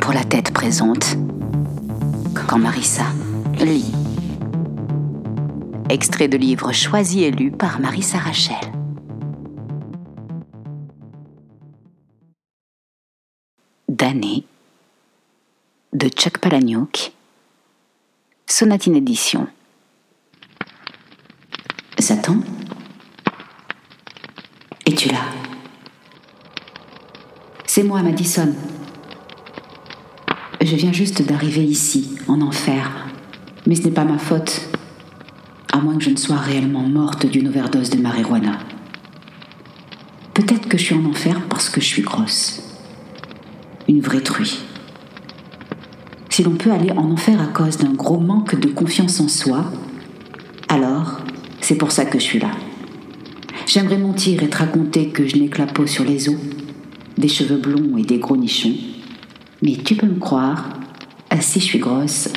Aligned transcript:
pour 0.00 0.12
la 0.12 0.24
tête 0.24 0.52
présente. 0.52 1.16
Quand 2.48 2.58
Marissa 2.58 3.04
lit. 3.58 3.92
Extrait 5.88 6.28
de 6.28 6.36
livre 6.36 6.72
choisi 6.72 7.24
et 7.24 7.30
lu 7.30 7.50
par 7.50 7.80
Marissa 7.80 8.18
Rachel. 8.18 8.56
D'année 13.88 14.44
de 15.92 16.08
Chuck 16.08 16.38
Palahniuk. 16.38 17.12
Sonatine 18.46 18.96
édition. 18.96 19.46
Satan 21.98 22.36
Es-tu 24.86 25.08
là? 25.08 25.20
C'est 27.66 27.82
moi, 27.82 28.02
Madison. 28.02 28.54
Je 30.64 30.76
viens 30.76 30.92
juste 30.92 31.20
d'arriver 31.20 31.62
ici, 31.62 32.16
en 32.26 32.40
enfer. 32.40 32.90
Mais 33.66 33.74
ce 33.74 33.82
n'est 33.82 33.90
pas 33.90 34.06
ma 34.06 34.16
faute. 34.16 34.62
À 35.70 35.76
moins 35.76 35.98
que 35.98 36.02
je 36.02 36.08
ne 36.08 36.16
sois 36.16 36.38
réellement 36.38 36.88
morte 36.88 37.26
d'une 37.26 37.48
overdose 37.48 37.90
de 37.90 37.98
marijuana. 37.98 38.58
Peut-être 40.32 40.66
que 40.66 40.78
je 40.78 40.84
suis 40.84 40.94
en 40.94 41.04
enfer 41.04 41.42
parce 41.50 41.68
que 41.68 41.82
je 41.82 41.86
suis 41.86 42.00
grosse. 42.00 42.62
Une 43.88 44.00
vraie 44.00 44.22
truie. 44.22 44.60
Si 46.30 46.42
l'on 46.42 46.56
peut 46.56 46.72
aller 46.72 46.92
en 46.92 47.10
enfer 47.10 47.38
à 47.42 47.48
cause 47.48 47.76
d'un 47.76 47.92
gros 47.92 48.18
manque 48.18 48.58
de 48.58 48.68
confiance 48.68 49.20
en 49.20 49.28
soi, 49.28 49.70
alors 50.70 51.20
c'est 51.60 51.76
pour 51.76 51.92
ça 51.92 52.06
que 52.06 52.18
je 52.18 52.24
suis 52.24 52.38
là. 52.38 52.52
J'aimerais 53.66 53.98
mentir 53.98 54.42
et 54.42 54.48
te 54.48 54.56
raconter 54.56 55.10
que 55.10 55.26
je 55.26 55.36
n'ai 55.36 55.48
que 55.48 55.58
la 55.58 55.66
peau 55.66 55.86
sur 55.86 56.04
les 56.04 56.30
os, 56.30 56.36
des 57.18 57.28
cheveux 57.28 57.58
blonds 57.58 57.98
et 57.98 58.04
des 58.04 58.18
gros 58.18 58.38
nichons. 58.38 58.93
Mais 59.64 59.76
tu 59.76 59.96
peux 59.96 60.06
me 60.06 60.20
croire, 60.20 60.68
si 61.40 61.58
je 61.58 61.64
suis 61.64 61.78
grosse, 61.78 62.28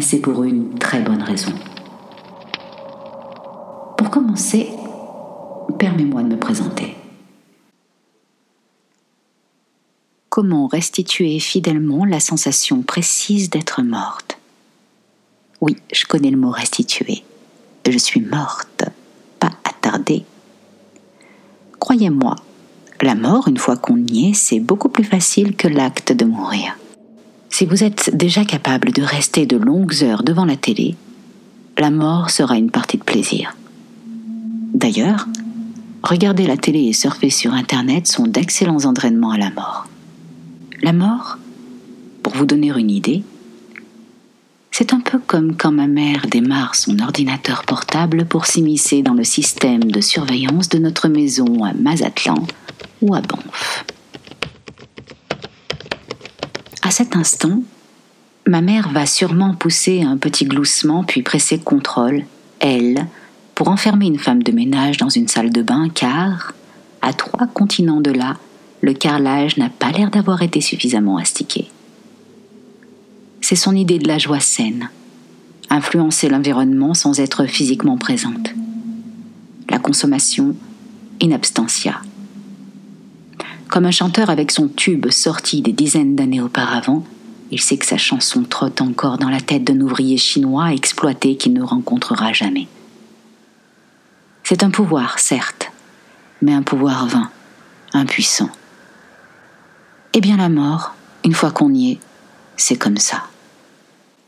c'est 0.00 0.20
pour 0.20 0.44
une 0.44 0.78
très 0.78 1.02
bonne 1.02 1.22
raison. 1.22 1.52
Pour 3.98 4.08
commencer, 4.10 4.70
permets-moi 5.78 6.22
de 6.22 6.28
me 6.28 6.38
présenter. 6.38 6.96
Comment 10.30 10.68
restituer 10.68 11.38
fidèlement 11.38 12.06
la 12.06 12.18
sensation 12.18 12.80
précise 12.80 13.50
d'être 13.50 13.82
morte? 13.82 14.38
Oui, 15.60 15.76
je 15.92 16.06
connais 16.06 16.30
le 16.30 16.38
mot 16.38 16.50
restituer. 16.50 17.24
Je 17.86 17.98
suis 17.98 18.22
morte, 18.22 18.84
pas 19.38 19.52
attardée. 19.64 20.24
Croyez-moi, 21.78 22.36
la 23.02 23.14
mort, 23.14 23.48
une 23.48 23.56
fois 23.56 23.76
qu'on 23.76 23.96
y 23.96 24.30
est, 24.30 24.34
c'est 24.34 24.60
beaucoup 24.60 24.88
plus 24.88 25.04
facile 25.04 25.56
que 25.56 25.68
l'acte 25.68 26.12
de 26.12 26.24
mourir. 26.24 26.76
Si 27.48 27.66
vous 27.66 27.82
êtes 27.82 28.14
déjà 28.14 28.44
capable 28.44 28.92
de 28.92 29.02
rester 29.02 29.46
de 29.46 29.56
longues 29.56 30.02
heures 30.02 30.22
devant 30.22 30.44
la 30.44 30.56
télé, 30.56 30.96
la 31.78 31.90
mort 31.90 32.30
sera 32.30 32.56
une 32.56 32.70
partie 32.70 32.98
de 32.98 33.02
plaisir. 33.02 33.56
D'ailleurs, 34.74 35.26
regarder 36.02 36.46
la 36.46 36.56
télé 36.56 36.84
et 36.84 36.92
surfer 36.92 37.30
sur 37.30 37.54
Internet 37.54 38.06
sont 38.06 38.26
d'excellents 38.26 38.84
entraînements 38.84 39.32
à 39.32 39.38
la 39.38 39.50
mort. 39.50 39.86
La 40.82 40.92
mort, 40.92 41.38
pour 42.22 42.34
vous 42.34 42.46
donner 42.46 42.68
une 42.68 42.90
idée, 42.90 43.22
c'est 44.70 44.94
un 44.94 45.00
peu 45.00 45.18
comme 45.18 45.56
quand 45.56 45.72
ma 45.72 45.88
mère 45.88 46.26
démarre 46.30 46.74
son 46.74 46.98
ordinateur 47.00 47.64
portable 47.64 48.24
pour 48.24 48.46
s'immiscer 48.46 49.02
dans 49.02 49.14
le 49.14 49.24
système 49.24 49.84
de 49.84 50.00
surveillance 50.00 50.68
de 50.68 50.78
notre 50.78 51.08
maison 51.08 51.64
à 51.64 51.72
Mazatlan 51.74 52.46
ou 53.00 53.14
à 53.14 53.20
Banff. 53.20 53.84
À 56.82 56.90
cet 56.90 57.16
instant, 57.16 57.62
ma 58.46 58.60
mère 58.60 58.88
va 58.88 59.06
sûrement 59.06 59.54
pousser 59.54 60.02
un 60.02 60.16
petit 60.16 60.44
gloussement 60.44 61.04
puis 61.04 61.22
presser 61.22 61.58
contrôle, 61.58 62.24
elle, 62.58 63.06
pour 63.54 63.68
enfermer 63.68 64.06
une 64.06 64.18
femme 64.18 64.42
de 64.42 64.52
ménage 64.52 64.96
dans 64.96 65.08
une 65.08 65.28
salle 65.28 65.50
de 65.50 65.62
bain 65.62 65.88
car, 65.94 66.54
à 67.02 67.12
trois 67.12 67.46
continents 67.46 68.00
de 68.00 68.10
là, 68.10 68.36
le 68.80 68.94
carrelage 68.94 69.56
n'a 69.56 69.68
pas 69.68 69.90
l'air 69.90 70.10
d'avoir 70.10 70.42
été 70.42 70.60
suffisamment 70.60 71.18
astiqué. 71.18 71.70
C'est 73.40 73.56
son 73.56 73.74
idée 73.74 73.98
de 73.98 74.08
la 74.08 74.18
joie 74.18 74.40
saine, 74.40 74.90
influencer 75.68 76.28
l'environnement 76.28 76.94
sans 76.94 77.20
être 77.20 77.46
physiquement 77.46 77.98
présente. 77.98 78.54
La 79.68 79.78
consommation 79.78 80.56
in 81.22 81.32
abstentia. 81.32 82.00
Comme 83.70 83.86
un 83.86 83.92
chanteur 83.92 84.30
avec 84.30 84.50
son 84.50 84.66
tube 84.66 85.10
sorti 85.10 85.62
des 85.62 85.72
dizaines 85.72 86.16
d'années 86.16 86.40
auparavant, 86.40 87.04
il 87.52 87.60
sait 87.60 87.78
que 87.78 87.86
sa 87.86 87.96
chanson 87.96 88.42
trotte 88.42 88.80
encore 88.80 89.16
dans 89.16 89.30
la 89.30 89.40
tête 89.40 89.62
d'un 89.62 89.80
ouvrier 89.80 90.16
chinois 90.16 90.72
exploité 90.72 91.36
qu'il 91.36 91.52
ne 91.52 91.62
rencontrera 91.62 92.32
jamais. 92.32 92.66
C'est 94.42 94.64
un 94.64 94.70
pouvoir, 94.70 95.20
certes, 95.20 95.70
mais 96.42 96.52
un 96.52 96.62
pouvoir 96.62 97.06
vain, 97.06 97.30
impuissant. 97.92 98.50
Eh 100.14 100.20
bien 100.20 100.36
la 100.36 100.48
mort, 100.48 100.96
une 101.24 101.34
fois 101.34 101.52
qu'on 101.52 101.72
y 101.72 101.92
est, 101.92 101.98
c'est 102.56 102.76
comme 102.76 102.96
ça. 102.96 103.22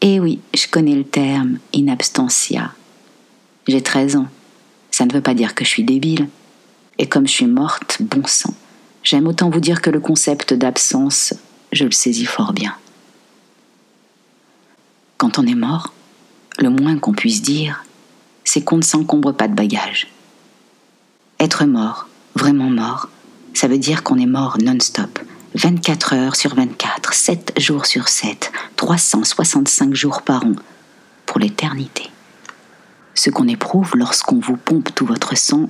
Eh 0.02 0.20
oui, 0.20 0.38
je 0.54 0.68
connais 0.68 0.94
le 0.94 1.04
terme 1.04 1.58
in 1.74 1.88
abstentia. 1.88 2.72
J'ai 3.66 3.82
13 3.82 4.16
ans. 4.16 4.28
Ça 4.92 5.04
ne 5.04 5.12
veut 5.12 5.20
pas 5.20 5.34
dire 5.34 5.56
que 5.56 5.64
je 5.64 5.70
suis 5.70 5.84
débile. 5.84 6.28
Et 6.98 7.08
comme 7.08 7.26
je 7.26 7.32
suis 7.32 7.46
morte, 7.46 7.98
bon 8.02 8.24
sang. 8.24 8.54
J'aime 9.02 9.26
autant 9.26 9.50
vous 9.50 9.60
dire 9.60 9.82
que 9.82 9.90
le 9.90 9.98
concept 9.98 10.54
d'absence, 10.54 11.34
je 11.72 11.84
le 11.84 11.90
saisis 11.90 12.24
fort 12.24 12.52
bien. 12.52 12.76
Quand 15.18 15.38
on 15.38 15.46
est 15.46 15.56
mort, 15.56 15.92
le 16.58 16.70
moins 16.70 16.98
qu'on 16.98 17.12
puisse 17.12 17.42
dire, 17.42 17.84
c'est 18.44 18.62
qu'on 18.62 18.76
ne 18.76 18.82
s'encombre 18.82 19.32
pas 19.32 19.48
de 19.48 19.54
bagages. 19.54 20.08
Être 21.40 21.64
mort, 21.64 22.08
vraiment 22.36 22.70
mort, 22.70 23.08
ça 23.54 23.66
veut 23.66 23.78
dire 23.78 24.04
qu'on 24.04 24.18
est 24.18 24.26
mort 24.26 24.58
non-stop, 24.62 25.18
24 25.54 26.14
heures 26.14 26.36
sur 26.36 26.54
24, 26.54 27.12
7 27.12 27.54
jours 27.58 27.86
sur 27.86 28.08
7, 28.08 28.52
365 28.76 29.94
jours 29.94 30.22
par 30.22 30.44
an, 30.44 30.52
pour 31.26 31.40
l'éternité. 31.40 32.08
Ce 33.14 33.30
qu'on 33.30 33.48
éprouve 33.48 33.96
lorsqu'on 33.96 34.38
vous 34.38 34.56
pompe 34.56 34.94
tout 34.94 35.06
votre 35.06 35.36
sang, 35.36 35.68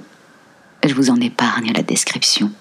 je 0.84 0.94
vous 0.94 1.10
en 1.10 1.16
épargne 1.16 1.72
la 1.72 1.82
description 1.82 2.52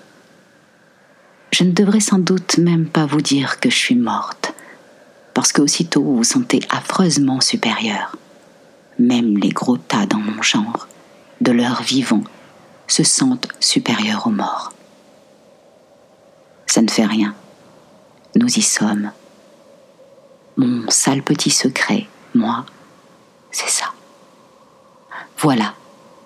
je 1.51 1.63
ne 1.63 1.71
devrais 1.71 1.99
sans 1.99 2.19
doute 2.19 2.57
même 2.57 2.87
pas 2.87 3.05
vous 3.05 3.21
dire 3.21 3.59
que 3.59 3.69
je 3.69 3.75
suis 3.75 3.95
morte, 3.95 4.53
parce 5.33 5.51
qu'aussitôt 5.51 6.01
vous 6.01 6.17
vous 6.17 6.23
sentez 6.23 6.61
affreusement 6.69 7.41
supérieur. 7.41 8.15
Même 8.97 9.37
les 9.37 9.49
gros 9.49 9.77
tas 9.77 10.05
dans 10.05 10.17
mon 10.17 10.41
genre, 10.41 10.87
de 11.41 11.51
leur 11.51 11.81
vivant, 11.81 12.23
se 12.87 13.03
sentent 13.03 13.47
supérieurs 13.59 14.27
aux 14.27 14.31
morts. 14.31 14.73
Ça 16.67 16.81
ne 16.81 16.89
fait 16.89 17.05
rien. 17.05 17.35
Nous 18.35 18.47
y 18.47 18.61
sommes. 18.61 19.11
Mon 20.57 20.89
sale 20.89 21.21
petit 21.21 21.49
secret, 21.49 22.07
moi, 22.33 22.65
c'est 23.51 23.69
ça. 23.69 23.85
Voilà, 25.37 25.73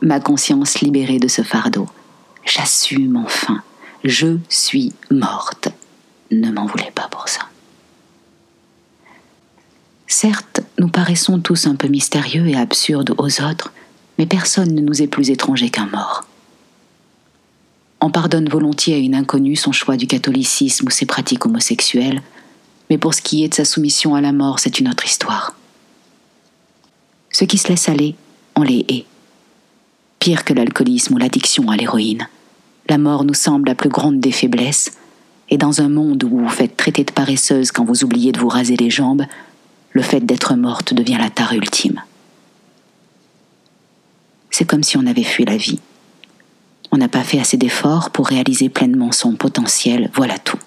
ma 0.02 0.20
conscience 0.20 0.82
libérée 0.82 1.20
de 1.20 1.28
ce 1.28 1.42
fardeau. 1.42 1.88
J'assume 2.44 3.18
enfin 3.18 3.64
je 4.06 4.38
suis 4.50 4.94
morte. 5.10 5.70
Ne 6.32 6.52
m'en 6.52 6.68
voulez 6.68 6.92
pas 6.94 7.08
pour 7.10 7.28
ça. 7.28 7.42
Certes, 10.08 10.62
nous 10.78 10.88
paraissons 10.88 11.40
tous 11.40 11.66
un 11.66 11.76
peu 11.76 11.88
mystérieux 11.88 12.48
et 12.48 12.56
absurdes 12.56 13.16
aux 13.18 13.42
autres, 13.42 13.74
mais 14.18 14.28
personne 14.28 14.74
ne 14.74 14.82
nous 14.82 15.02
est 15.02 15.08
plus 15.08 15.32
étranger 15.32 15.70
qu'un 15.70 15.88
mort. 15.88 16.26
On 18.00 18.12
pardonne 18.12 18.48
volontiers 18.48 18.94
à 18.94 19.00
une 19.00 19.16
inconnue 19.16 19.56
son 19.56 19.72
choix 19.72 19.98
du 19.98 20.06
catholicisme 20.06 20.88
ou 20.88 20.92
ses 20.92 21.08
pratiques 21.08 21.46
homosexuelles, 21.46 22.22
mais 22.90 23.00
pour 23.00 23.16
ce 23.16 23.22
qui 23.24 23.44
est 23.44 23.50
de 23.50 23.56
sa 23.56 23.66
soumission 23.66 24.14
à 24.14 24.22
la 24.22 24.32
mort, 24.32 24.60
c'est 24.60 24.80
une 24.80 24.88
autre 24.88 25.06
histoire. 25.06 25.56
Ceux 27.32 27.48
qui 27.48 27.58
se 27.58 27.68
laissent 27.68 27.90
aller, 27.90 28.16
on 28.56 28.62
les 28.62 28.86
hait. 28.88 29.06
Pire 30.20 30.46
que 30.46 30.54
l'alcoolisme 30.54 31.16
ou 31.16 31.18
l'addiction 31.18 31.70
à 31.70 31.76
l'héroïne 31.76 32.28
la 32.88 32.98
mort 32.98 33.24
nous 33.24 33.34
semble 33.34 33.68
la 33.68 33.76
plus 33.76 33.90
grande 33.90 34.20
des 34.20 34.32
faiblesses, 34.32 34.92
et 35.50 35.58
dans 35.58 35.82
un 35.82 35.90
monde 35.90 36.24
où 36.24 36.40
vous 36.40 36.50
faites 36.50 36.78
traiter 36.78 37.04
de 37.04 37.12
paresseuse 37.12 37.72
quand 37.72 37.86
vous 37.86 38.04
oubliez 38.04 38.32
de 38.32 38.40
vous 38.40 38.48
raser 38.48 38.78
les 38.78 38.90
jambes, 38.90 39.26
le 39.92 40.02
fait 40.02 40.20
d'être 40.20 40.56
morte 40.56 40.94
devient 40.94 41.18
la 41.20 41.30
tare 41.30 41.54
ultime. 41.54 42.02
C'est 44.50 44.66
comme 44.66 44.84
si 44.84 44.98
on 44.98 45.06
avait 45.06 45.24
fui 45.24 45.46
la 45.46 45.58
vie. 45.58 45.80
On 46.92 46.98
n'a 46.98 47.08
pas 47.08 47.24
fait 47.24 47.40
assez 47.40 47.58
d'efforts 47.58 48.10
pour 48.10 48.28
réaliser 48.28 48.70
pleinement 48.70 49.12
son 49.12 49.34
potentiel, 49.34 50.10
voilà 50.14 50.38
tout. 50.40 50.60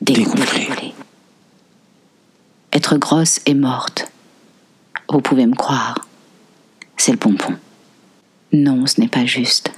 Dégonfler. 0.00 0.94
Être 2.72 2.96
grosse 2.96 3.40
et 3.46 3.54
morte. 3.54 4.10
Vous 5.08 5.20
pouvez 5.20 5.46
me 5.46 5.54
croire. 5.54 6.06
C'est 6.96 7.12
le 7.12 7.18
pompon. 7.18 7.54
Non, 8.52 8.86
ce 8.86 9.00
n'est 9.00 9.08
pas 9.08 9.24
juste 9.24 9.72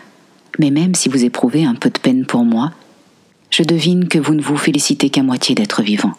mais 0.58 0.70
même 0.70 0.94
si 0.94 1.08
vous 1.08 1.25
éprouvez 1.25 1.64
un 1.64 1.75
peu 1.75 1.91
de 1.91 1.99
peine 1.99 2.26
pour 2.26 2.44
moi, 2.44 2.73
je 3.50 3.62
devine 3.62 4.08
que 4.08 4.19
vous 4.19 4.35
ne 4.35 4.43
vous 4.43 4.56
félicitez 4.56 5.11
qu'à 5.11 5.23
moitié 5.23 5.55
d'être 5.55 5.82
vivant. 5.82 6.12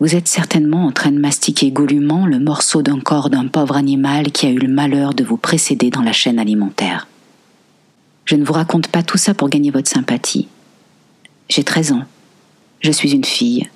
Vous 0.00 0.16
êtes 0.16 0.28
certainement 0.28 0.86
en 0.86 0.92
train 0.92 1.12
de 1.12 1.20
mastiquer 1.20 1.70
goulûment 1.70 2.26
le 2.26 2.40
morceau 2.40 2.82
d'un 2.82 3.00
corps 3.00 3.30
d'un 3.30 3.46
pauvre 3.46 3.76
animal 3.76 4.32
qui 4.32 4.46
a 4.46 4.50
eu 4.50 4.58
le 4.58 4.68
malheur 4.68 5.14
de 5.14 5.24
vous 5.24 5.36
précéder 5.36 5.90
dans 5.90 6.02
la 6.02 6.12
chaîne 6.12 6.38
alimentaire. 6.38 7.06
Je 8.24 8.36
ne 8.36 8.44
vous 8.44 8.52
raconte 8.52 8.88
pas 8.88 9.02
tout 9.02 9.18
ça 9.18 9.34
pour 9.34 9.48
gagner 9.48 9.70
votre 9.70 9.88
sympathie. 9.88 10.48
J'ai 11.48 11.62
13 11.62 11.92
ans. 11.92 12.04
Je 12.80 12.90
suis 12.90 13.12
une 13.12 13.24
fille. 13.24 13.68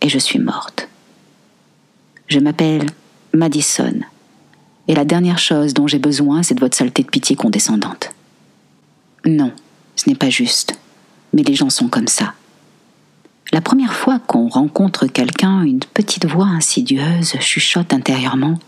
Et 0.00 0.08
je 0.08 0.18
suis 0.18 0.38
morte. 0.38 0.88
Je 2.28 2.38
m'appelle 2.38 2.86
Madison. 3.32 4.00
Et 4.88 4.94
la 4.94 5.04
dernière 5.04 5.38
chose 5.38 5.74
dont 5.74 5.86
j'ai 5.86 5.98
besoin, 5.98 6.42
c'est 6.42 6.54
de 6.54 6.60
votre 6.60 6.76
saleté 6.76 7.02
de 7.02 7.08
pitié 7.08 7.36
condescendante. 7.36 8.10
Non, 9.24 9.52
ce 9.96 10.08
n'est 10.08 10.16
pas 10.16 10.30
juste. 10.30 10.78
Mais 11.32 11.42
les 11.42 11.54
gens 11.54 11.70
sont 11.70 11.88
comme 11.88 12.08
ça. 12.08 12.34
La 13.52 13.60
première 13.60 13.92
fois 13.92 14.18
qu'on 14.18 14.48
rencontre 14.48 15.06
quelqu'un, 15.06 15.62
une 15.62 15.80
petite 15.80 16.26
voix 16.26 16.46
insidieuse 16.46 17.34
chuchote 17.40 17.92
intérieurement. 17.92 18.58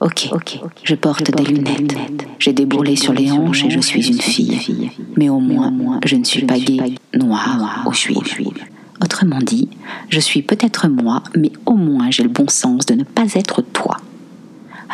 Ok, 0.00 0.28
ok, 0.32 0.58
je 0.82 0.94
porte 0.96 1.30
des 1.30 1.44
lunettes, 1.44 1.96
j'ai 2.40 2.52
des 2.52 2.66
bourrelets 2.66 2.96
sur 2.96 3.12
les 3.12 3.30
hanches 3.30 3.64
et 3.64 3.70
je 3.70 3.78
suis 3.78 4.08
une 4.08 4.20
fille. 4.20 4.90
Mais 5.16 5.28
au 5.28 5.38
moins, 5.38 6.00
je 6.04 6.16
ne 6.16 6.24
suis 6.24 6.44
pas 6.44 6.58
gay, 6.58 6.96
noire 7.14 7.84
ou 7.86 7.92
juive. 7.92 8.64
Autrement 9.00 9.38
dit, 9.38 9.68
je 10.08 10.18
suis 10.18 10.42
peut-être 10.42 10.88
moi, 10.88 11.22
mais 11.36 11.52
au 11.66 11.74
moins 11.74 12.10
j'ai 12.10 12.24
le 12.24 12.28
bon 12.28 12.48
sens 12.48 12.84
de 12.86 12.94
ne 12.94 13.04
pas 13.04 13.34
être 13.34 13.62
toi. 13.62 13.98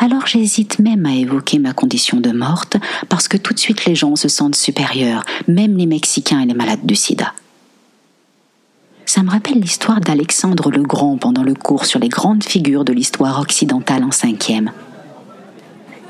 Alors 0.01 0.27
j'hésite 0.27 0.79
même 0.79 1.07
à 1.07 1.15
évoquer 1.15 1.59
ma 1.59 1.73
condition 1.73 2.21
de 2.21 2.31
morte, 2.31 2.77
parce 3.09 3.27
que 3.27 3.37
tout 3.37 3.53
de 3.53 3.59
suite 3.59 3.85
les 3.85 3.97
gens 3.97 4.15
se 4.15 4.29
sentent 4.29 4.55
supérieurs, 4.55 5.25
même 5.49 5.77
les 5.77 5.87
Mexicains 5.87 6.41
et 6.41 6.47
les 6.47 6.55
malades 6.55 6.87
du 6.87 6.95
sida. 6.95 7.33
Ça 9.07 9.25
me 9.25 9.31
rappelle 9.31 9.59
l'histoire 9.59 10.01
d'Alexandre 10.01 10.71
le 10.71 10.83
Grand 10.83 11.17
pendant 11.17 11.43
le 11.43 11.55
cours 11.55 11.85
sur 11.85 11.99
les 11.99 12.09
grandes 12.09 12.45
figures 12.45 12.85
de 12.85 12.93
l'histoire 12.93 13.41
occidentale 13.41 14.05
en 14.05 14.13
cinquième. 14.13 14.71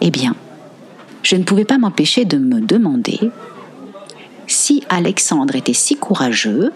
Eh 0.02 0.10
bien, 0.10 0.34
je 1.22 1.36
ne 1.36 1.44
pouvais 1.44 1.64
pas 1.64 1.78
m'empêcher 1.78 2.26
de 2.26 2.36
me 2.36 2.60
demander 2.60 3.18
si 4.46 4.84
Alexandre 4.90 5.56
était 5.56 5.72
si 5.72 5.96
courageux, 5.96 6.72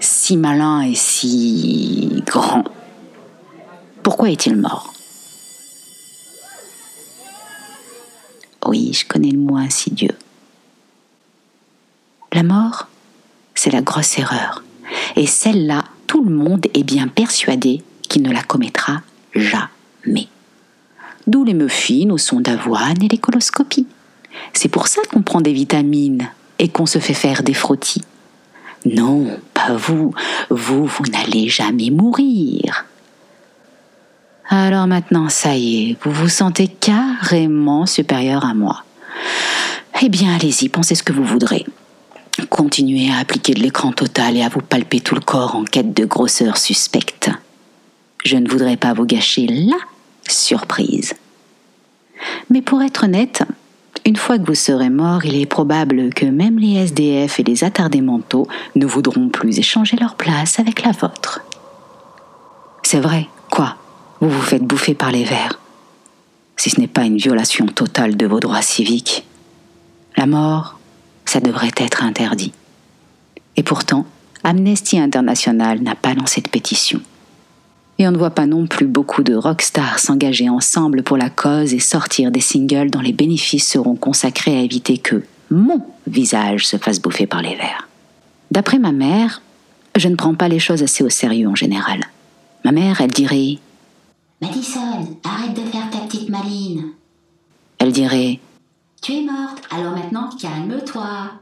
si 0.00 0.36
malin 0.36 0.82
et 0.82 0.94
si 0.94 2.24
grand, 2.26 2.64
pourquoi 4.02 4.30
est-il 4.30 4.56
mort? 4.56 4.92
Oui, 8.68 8.92
je 8.92 9.06
connais 9.06 9.30
le 9.30 9.38
mot 9.38 9.56
insidieux. 9.56 10.14
La 12.34 12.42
mort, 12.42 12.88
c'est 13.54 13.72
la 13.72 13.80
grosse 13.80 14.18
erreur 14.18 14.62
et 15.16 15.26
celle-là, 15.26 15.84
tout 16.06 16.22
le 16.22 16.30
monde 16.30 16.66
est 16.74 16.82
bien 16.82 17.08
persuadé 17.08 17.82
qu'il 18.02 18.22
ne 18.22 18.30
la 18.30 18.42
commettra 18.42 19.00
jamais. 19.34 20.28
D'où 21.26 21.44
les 21.44 21.54
muffins 21.54 22.10
au 22.10 22.18
son 22.18 22.40
d'avoine 22.40 23.02
et 23.02 23.08
les 23.08 23.16
coloscopies. 23.16 23.86
C'est 24.52 24.68
pour 24.68 24.86
ça 24.86 25.00
qu'on 25.10 25.22
prend 25.22 25.40
des 25.40 25.54
vitamines 25.54 26.28
et 26.58 26.68
qu'on 26.68 26.86
se 26.86 26.98
fait 26.98 27.14
faire 27.14 27.42
des 27.42 27.54
frottis. 27.54 28.04
Non, 28.84 29.28
pas 29.54 29.72
vous. 29.72 30.14
Vous, 30.50 30.84
vous 30.84 31.04
n'allez 31.04 31.48
jamais 31.48 31.88
mourir. 31.88 32.84
Alors 34.48 34.86
maintenant, 34.86 35.28
ça 35.28 35.54
y 35.54 35.90
est, 35.90 35.96
vous 36.02 36.10
vous 36.10 36.28
sentez 36.28 36.68
carrément 36.68 37.84
supérieur 37.84 38.46
à 38.46 38.54
moi. 38.54 38.84
Eh 40.00 40.08
bien, 40.08 40.34
allez-y, 40.34 40.68
pensez 40.68 40.94
ce 40.94 41.02
que 41.02 41.12
vous 41.12 41.24
voudrez. 41.24 41.66
Continuez 42.48 43.10
à 43.10 43.18
appliquer 43.18 43.52
de 43.52 43.60
l'écran 43.60 43.92
total 43.92 44.36
et 44.36 44.42
à 44.42 44.48
vous 44.48 44.60
palper 44.62 45.00
tout 45.00 45.14
le 45.14 45.20
corps 45.20 45.54
en 45.54 45.64
quête 45.64 45.92
de 45.92 46.04
grosseur 46.04 46.56
suspecte. 46.56 47.30
Je 48.24 48.36
ne 48.36 48.48
voudrais 48.48 48.76
pas 48.76 48.94
vous 48.94 49.04
gâcher 49.04 49.46
la 49.46 49.76
surprise. 50.28 51.14
Mais 52.48 52.62
pour 52.62 52.82
être 52.82 53.04
honnête, 53.04 53.42
une 54.06 54.16
fois 54.16 54.38
que 54.38 54.46
vous 54.46 54.54
serez 54.54 54.88
mort, 54.88 55.26
il 55.26 55.38
est 55.38 55.46
probable 55.46 56.14
que 56.14 56.24
même 56.24 56.58
les 56.58 56.76
SDF 56.76 57.40
et 57.40 57.44
les 57.44 57.64
attardés 57.64 58.00
mentaux 58.00 58.46
ne 58.76 58.86
voudront 58.86 59.28
plus 59.28 59.58
échanger 59.58 59.96
leur 59.98 60.14
place 60.14 60.58
avec 60.58 60.82
la 60.84 60.92
vôtre. 60.92 61.42
C'est 62.82 63.00
vrai, 63.00 63.28
Vous 64.20 64.30
vous 64.30 64.42
faites 64.42 64.64
bouffer 64.64 64.94
par 64.94 65.12
les 65.12 65.24
vers. 65.24 65.60
Si 66.56 66.70
ce 66.70 66.80
n'est 66.80 66.88
pas 66.88 67.04
une 67.04 67.18
violation 67.18 67.66
totale 67.66 68.16
de 68.16 68.26
vos 68.26 68.40
droits 68.40 68.62
civiques. 68.62 69.24
La 70.16 70.26
mort, 70.26 70.78
ça 71.24 71.40
devrait 71.40 71.70
être 71.76 72.02
interdit. 72.02 72.52
Et 73.56 73.62
pourtant, 73.62 74.06
Amnesty 74.42 74.98
International 74.98 75.80
n'a 75.80 75.94
pas 75.94 76.14
lancé 76.14 76.40
de 76.40 76.48
pétition. 76.48 77.00
Et 77.98 78.08
on 78.08 78.12
ne 78.12 78.18
voit 78.18 78.30
pas 78.30 78.46
non 78.46 78.66
plus 78.66 78.86
beaucoup 78.86 79.22
de 79.22 79.34
rockstars 79.34 79.98
s'engager 79.98 80.48
ensemble 80.48 81.02
pour 81.02 81.16
la 81.16 81.30
cause 81.30 81.74
et 81.74 81.80
sortir 81.80 82.30
des 82.30 82.40
singles 82.40 82.90
dont 82.90 83.00
les 83.00 83.12
bénéfices 83.12 83.68
seront 83.68 83.96
consacrés 83.96 84.56
à 84.56 84.60
éviter 84.60 84.98
que 84.98 85.22
mon 85.50 85.82
visage 86.06 86.66
se 86.66 86.76
fasse 86.76 87.00
bouffer 87.00 87.26
par 87.26 87.42
les 87.42 87.56
vers. 87.56 87.88
D'après 88.50 88.78
ma 88.78 88.92
mère, 88.92 89.42
je 89.96 90.08
ne 90.08 90.16
prends 90.16 90.34
pas 90.34 90.48
les 90.48 90.58
choses 90.58 90.82
assez 90.82 91.02
au 91.04 91.10
sérieux 91.10 91.48
en 91.48 91.54
général. 91.54 92.00
Ma 92.64 92.72
mère, 92.72 93.00
elle 93.00 93.10
dirait 93.10 93.58
Madison, 94.40 95.16
arrête 95.24 95.54
de 95.54 95.68
faire 95.70 95.90
ta 95.90 95.98
petite 95.98 96.28
maline. 96.28 96.92
Elle 97.78 97.92
dirait 97.92 98.40
tu 99.00 99.12
es 99.12 99.22
morte, 99.22 99.62
alors 99.70 99.92
maintenant 99.92 100.28
calme-toi. 100.40 101.32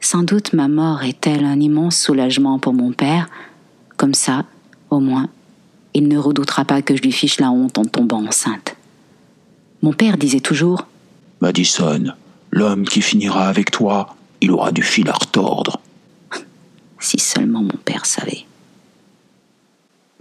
Sans 0.00 0.22
doute 0.22 0.52
ma 0.52 0.68
mort 0.68 1.04
est-elle 1.04 1.44
un 1.44 1.60
immense 1.60 1.96
soulagement 1.98 2.58
pour 2.58 2.72
mon 2.72 2.92
père. 2.92 3.28
Comme 3.96 4.14
ça, 4.14 4.44
au 4.90 4.98
moins, 4.98 5.28
il 5.94 6.08
ne 6.08 6.18
redoutera 6.18 6.64
pas 6.64 6.82
que 6.82 6.96
je 6.96 7.02
lui 7.02 7.12
fiche 7.12 7.40
la 7.40 7.50
honte 7.50 7.78
en 7.78 7.84
tombant 7.84 8.24
enceinte. 8.26 8.76
Mon 9.82 9.92
père 9.92 10.18
disait 10.18 10.40
toujours 10.40 10.86
Madison, 11.40 12.12
l'homme 12.50 12.84
qui 12.84 13.02
finira 13.02 13.48
avec 13.48 13.70
toi, 13.70 14.16
il 14.40 14.50
aura 14.50 14.72
du 14.72 14.82
fil 14.82 15.08
à 15.08 15.12
retordre. 15.12 15.80
si 16.98 17.18
seulement 17.18 17.62
mon 17.62 17.78
père 17.84 18.04
savait. 18.04 18.46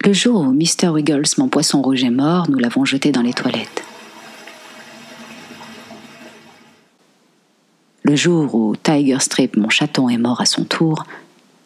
Le 0.05 0.13
jour 0.13 0.41
où 0.41 0.51
Mr. 0.51 0.89
Wiggles, 0.89 1.23
mon 1.39 1.47
poisson 1.47 1.81
rouge, 1.81 2.03
est 2.03 2.11
mort, 2.11 2.47
nous 2.47 2.59
l'avons 2.59 2.85
jeté 2.85 3.11
dans 3.11 3.23
les 3.23 3.33
toilettes. 3.33 3.83
Le 8.03 8.15
jour 8.15 8.53
où 8.53 8.75
Tiger 8.75 9.17
Strip, 9.19 9.57
mon 9.57 9.69
chaton, 9.69 10.07
est 10.07 10.19
mort 10.19 10.41
à 10.41 10.45
son 10.45 10.63
tour, 10.63 11.05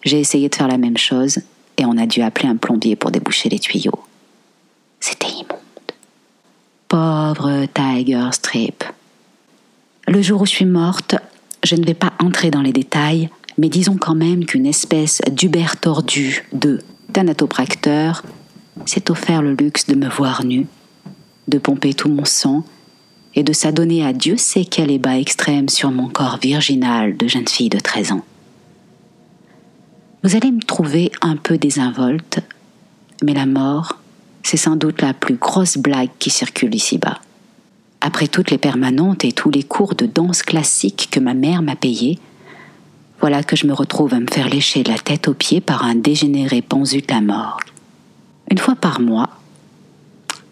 j'ai 0.05 0.21
essayé 0.21 0.47
de 0.47 0.55
faire 0.55 0.69
la 0.69 0.77
même 0.77 0.95
chose 0.95 1.39
et 1.77 1.83
on 1.83 1.97
a 1.97 2.05
dû 2.05 2.21
appeler 2.21 2.47
un 2.47 2.55
plombier 2.55 2.95
pour 2.95 3.11
déboucher 3.11 3.49
les 3.49 3.59
tuyaux. 3.59 3.99
C'était 5.01 5.27
immonde. 5.27 5.59
Pauvre 6.87 7.65
Tiger 7.73 8.29
Strip. 8.31 8.85
Le 10.07 10.21
jour 10.21 10.43
où 10.43 10.45
je 10.45 10.51
suis 10.51 10.65
morte, 10.65 11.15
je 11.65 11.75
ne 11.75 11.85
vais 11.85 11.93
pas 11.93 12.13
entrer 12.19 12.51
dans 12.51 12.61
les 12.61 12.71
détails, 12.71 13.29
mais 13.57 13.67
disons 13.67 13.97
quand 13.97 14.15
même 14.15 14.45
qu'une 14.45 14.65
espèce 14.65 15.19
d'Uber 15.29 15.75
tordu 15.81 16.45
de 16.53 16.79
thanatopracteur 17.13 18.23
s'est 18.85 19.11
offert 19.11 19.41
le 19.41 19.53
luxe 19.53 19.87
de 19.87 19.95
me 19.95 20.09
voir 20.09 20.43
nue, 20.45 20.67
de 21.47 21.57
pomper 21.57 21.93
tout 21.93 22.09
mon 22.09 22.25
sang 22.25 22.63
et 23.35 23.43
de 23.43 23.53
s'adonner 23.53 24.05
à 24.05 24.13
Dieu 24.13 24.37
sait 24.37 24.65
quel 24.65 24.91
ébat 24.91 25.17
extrême 25.17 25.69
sur 25.69 25.91
mon 25.91 26.09
corps 26.09 26.37
virginal 26.41 27.15
de 27.17 27.27
jeune 27.27 27.47
fille 27.47 27.69
de 27.69 27.79
13 27.79 28.13
ans. 28.13 28.25
Vous 30.23 30.35
allez 30.35 30.51
me 30.51 30.61
trouver 30.61 31.11
un 31.21 31.37
peu 31.37 31.57
désinvolte, 31.57 32.39
mais 33.23 33.33
la 33.33 33.45
mort, 33.45 33.99
c'est 34.43 34.57
sans 34.57 34.75
doute 34.75 35.01
la 35.01 35.13
plus 35.13 35.35
grosse 35.35 35.77
blague 35.77 36.09
qui 36.19 36.29
circule 36.29 36.75
ici-bas. 36.75 37.19
Après 38.01 38.27
toutes 38.27 38.51
les 38.51 38.57
permanentes 38.57 39.25
et 39.25 39.31
tous 39.31 39.49
les 39.49 39.63
cours 39.63 39.95
de 39.95 40.05
danse 40.05 40.41
classique 40.41 41.09
que 41.11 41.19
ma 41.19 41.33
mère 41.33 41.61
m'a 41.61 41.75
payés, 41.75 42.19
voilà 43.19 43.43
que 43.43 43.55
je 43.55 43.67
me 43.67 43.73
retrouve 43.73 44.13
à 44.13 44.19
me 44.19 44.27
faire 44.31 44.49
lécher 44.49 44.83
la 44.83 44.97
tête 44.97 45.27
aux 45.27 45.33
pieds 45.33 45.61
par 45.61 45.83
un 45.83 45.95
dégénéré 45.95 46.61
pensu 46.61 47.01
de 47.01 47.13
la 47.13 47.21
mort. 47.21 47.59
Une 48.49 48.57
fois 48.57 48.75
par 48.75 48.99
mois, 48.99 49.29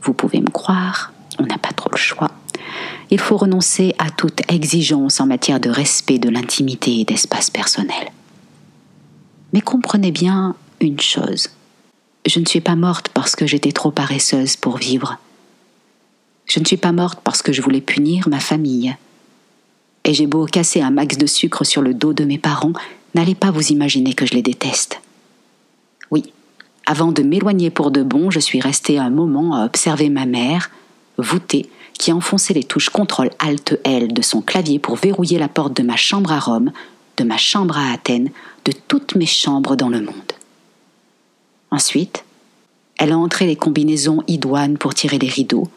vous 0.04 0.14
pouvez 0.14 0.42
me 0.42 0.50
croire, 0.50 1.14
on 1.40 1.46
n'a 1.46 1.58
pas 1.58 1.72
trop 1.72 1.90
le 1.92 1.98
choix, 1.98 2.32
il 3.10 3.20
faut 3.20 3.38
renoncer 3.38 3.96
à 4.00 4.10
toute 4.10 4.42
exigence 4.52 5.22
en 5.22 5.28
matière 5.28 5.60
de 5.60 5.70
respect 5.70 6.20
de 6.20 6.30
l'intimité 6.30 7.00
et 7.00 7.06
d'espace 7.06 7.50
personnel. 7.50 8.12
Mais 9.54 9.62
comprenez 9.62 10.12
bien 10.12 10.56
une 10.82 11.00
chose. 11.00 11.50
Je 12.26 12.40
ne 12.40 12.46
suis 12.46 12.60
pas 12.60 12.76
morte 12.76 13.10
parce 13.14 13.36
que 13.36 13.48
j'étais 13.48 13.72
trop 13.72 13.92
paresseuse 13.92 14.58
pour 14.58 14.78
vivre. 14.78 15.18
Je 16.46 16.60
ne 16.60 16.66
suis 16.66 16.78
pas 16.78 16.92
morte 16.92 17.20
parce 17.24 17.42
que 17.42 17.54
je 17.54 17.62
voulais 17.62 17.82
punir 17.82 18.28
ma 18.28 18.40
famille. 18.40 18.96
Et 20.08 20.14
j'ai 20.14 20.26
beau 20.26 20.46
casser 20.46 20.82
un 20.82 20.90
max 20.90 21.18
de 21.18 21.28
sucre 21.28 21.66
sur 21.66 21.82
le 21.82 21.94
dos 21.94 22.14
de 22.14 22.24
mes 22.24 22.38
parents, 22.38 22.72
n'allez 23.14 23.36
pas 23.36 23.52
vous 23.52 23.68
imaginer 23.72 24.14
que 24.14 24.26
je 24.26 24.34
les 24.34 24.42
déteste. 24.42 25.02
Oui, 26.12 26.32
avant 26.86 27.12
de 27.12 27.22
m'éloigner 27.22 27.70
pour 27.70 27.92
de 27.92 28.04
bon, 28.04 28.32
je 28.32 28.40
suis 28.40 28.62
restée 28.62 28.98
un 28.98 29.10
moment 29.10 29.54
à 29.54 29.66
observer 29.66 30.10
ma 30.10 30.26
mère, 30.26 30.72
voûtée, 31.18 31.70
qui 32.00 32.14
enfonçait 32.14 32.54
les 32.54 32.64
touches 32.64 32.90
CTRL 32.90 33.32
ALT 33.40 33.80
L 33.84 34.14
de 34.14 34.22
son 34.22 34.42
clavier 34.42 34.80
pour 34.80 34.96
verrouiller 34.96 35.40
la 35.40 35.50
porte 35.50 35.76
de 35.76 35.84
ma 35.84 35.98
chambre 35.98 36.32
à 36.32 36.40
Rome, 36.40 36.72
de 37.18 37.26
ma 37.26 37.38
chambre 37.38 37.78
à 37.78 37.92
Athènes, 37.92 38.30
de 38.64 38.72
toutes 38.88 39.16
mes 39.16 39.26
chambres 39.26 39.76
dans 39.76 39.90
le 39.90 40.00
monde. 40.00 40.32
Ensuite, 41.70 42.24
elle 42.98 43.12
a 43.12 43.18
entré 43.18 43.46
les 43.46 43.58
combinaisons 43.58 44.24
idoines 44.28 44.78
pour 44.78 44.94
tirer 44.94 45.20
les 45.20 45.28
rideaux, 45.28 45.68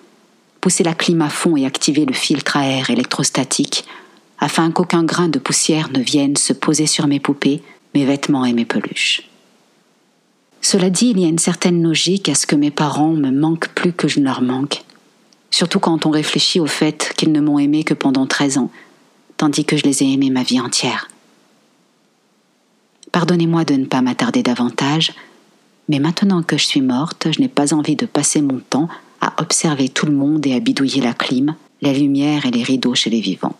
poussé 0.61 0.85
la 0.85 0.95
clim 0.95 1.21
à 1.23 1.31
fond 1.31 1.57
et 1.57 1.67
activé 1.67 2.05
le 2.05 2.13
filtre 2.13 2.57
à 2.57 2.67
air 2.67 2.91
électrostatique 2.91 3.85
afin 4.41 4.71
qu'aucun 4.71 5.05
grain 5.05 5.29
de 5.29 5.39
poussière 5.39 5.91
ne 5.93 6.01
vienne 6.01 6.37
se 6.37 6.53
poser 6.53 6.87
sur 6.87 7.07
mes 7.07 7.21
poupées, 7.21 7.63
mes 7.95 8.07
vêtements 8.07 8.45
et 8.45 8.55
mes 8.55 8.65
peluches. 8.65 9.29
Cela 10.63 10.91
dit, 10.91 11.11
il 11.11 11.21
y 11.21 11.25
a 11.25 11.29
une 11.29 11.39
certaine 11.39 11.83
logique 11.83 12.29
à 12.29 12.35
ce 12.35 12.47
que 12.47 12.57
mes 12.57 12.71
parents 12.71 13.13
me 13.13 13.31
manquent 13.31 13.69
plus 13.69 13.93
que 13.93 14.09
je 14.09 14.21
ne 14.21 14.25
leur 14.25 14.43
manque, 14.43 14.83
surtout 15.51 15.79
quand 15.79 16.07
on 16.07 16.11
réfléchit 16.11 16.61
au 16.61 16.67
fait 16.67 17.13
qu'ils 17.17 17.33
ne 17.33 17.41
m'ont 17.41 17.59
aimé 17.59 17.85
que 17.85 17.95
pendant 17.95 18.27
13 18.27 18.59
ans, 18.59 18.71
tandis 19.37 19.65
que 19.65 19.77
je 19.77 19.85
les 19.85 20.03
ai 20.03 20.13
aimés 20.13 20.31
ma 20.31 20.43
vie 20.43 20.61
entière. 20.61 21.09
Pardonnez-moi 23.13 23.65
de 23.65 23.75
ne 23.75 23.87
pas 23.87 24.03
m'attarder 24.03 24.43
davantage, 24.43 25.13
mais 25.89 25.99
maintenant 25.99 26.43
que 26.43 26.57
je 26.57 26.67
suis 26.67 26.83
morte, 26.83 27.29
je 27.33 27.41
n'ai 27.41 27.49
pas 27.49 27.75
envie 27.75 27.97
de 27.97 28.07
passer 28.07 28.41
mon 28.43 28.61
temps 28.61 28.89
à 29.21 29.35
observer 29.43 29.89
tout 29.89 30.07
le 30.07 30.13
monde 30.13 30.47
et 30.47 30.55
à 30.55 30.61
bidouiller 30.61 31.03
la 31.03 31.15
clim, 31.15 31.55
la 31.83 31.93
lumière 31.93 32.47
et 32.47 32.51
les 32.51 32.63
rideaux 32.63 32.95
chez 32.95 33.11
les 33.11 33.21
vivants. 33.21 33.57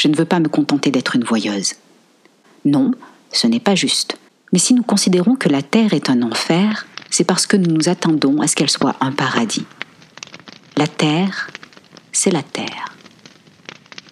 Je 0.00 0.08
ne 0.08 0.16
veux 0.16 0.24
pas 0.24 0.40
me 0.40 0.48
contenter 0.48 0.90
d'être 0.90 1.14
une 1.14 1.24
voyeuse. 1.24 1.74
Non, 2.64 2.92
ce 3.32 3.46
n'est 3.46 3.60
pas 3.60 3.74
juste. 3.74 4.16
Mais 4.50 4.58
si 4.58 4.72
nous 4.72 4.82
considérons 4.82 5.36
que 5.36 5.50
la 5.50 5.60
Terre 5.60 5.92
est 5.92 6.08
un 6.08 6.22
enfer, 6.22 6.86
c'est 7.10 7.24
parce 7.24 7.46
que 7.46 7.58
nous 7.58 7.70
nous 7.70 7.90
attendons 7.90 8.40
à 8.40 8.46
ce 8.46 8.56
qu'elle 8.56 8.70
soit 8.70 8.96
un 9.02 9.12
paradis. 9.12 9.66
La 10.78 10.86
Terre, 10.86 11.50
c'est 12.12 12.30
la 12.30 12.42
Terre. 12.42 12.94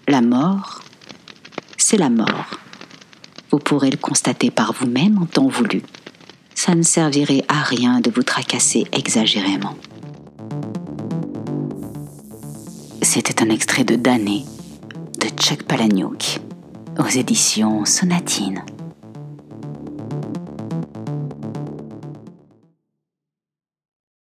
La 0.09 0.21
mort, 0.21 0.83
c'est 1.79 1.97
la 1.97 2.11
mort. 2.11 2.59
Vous 3.51 3.59
pourrez 3.59 3.89
le 3.91 3.97
constater 3.97 4.51
par 4.51 4.75
vous-même 4.75 5.17
en 5.17 5.25
temps 5.25 5.49
voulu. 5.49 5.81
Ça 6.55 6.75
ne 6.75 6.83
servirait 6.83 7.47
à 7.49 7.63
rien 7.63 8.01
de 8.01 8.11
vous 8.11 8.25
tracasser 8.25 8.85
exagérément. 8.93 9.75
C'était 13.01 13.43
un 13.43 13.49
extrait 13.49 13.85
de 13.85 13.97
Damné 13.97 14.45
de 15.49 15.55
Chuck 15.55 15.63
Palahniuk 15.63 16.41
aux 16.99 17.07
éditions 17.07 17.85
Sonatine. 17.87 18.65